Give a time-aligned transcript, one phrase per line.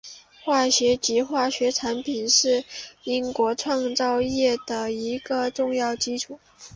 [0.43, 2.63] 化学及化学产品是
[3.03, 6.39] 英国制造业的另一个重要基础。